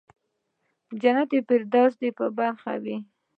جنت 1.01 1.29
الفردوس 1.37 1.93
دې 2.01 2.09
په 2.17 2.25
برخه 2.37 2.73
وي. 2.83 2.97